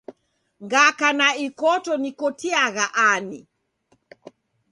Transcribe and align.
Ngaka 0.65 1.07
ni 1.17 1.27
ikoto 1.45 1.91
nikotiagha 2.01 2.85
ani? 3.11 3.39